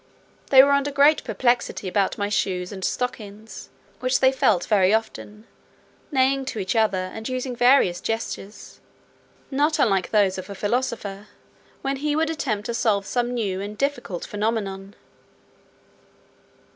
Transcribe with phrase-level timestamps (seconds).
[0.49, 3.69] They were under great perplexity about my shoes and stockings,
[3.99, 5.45] which they felt very often,
[6.11, 8.79] neighing to each other, and using various gestures,
[9.51, 11.27] not unlike those of a philosopher,
[11.83, 14.95] when he would attempt to solve some new and difficult phenomenon.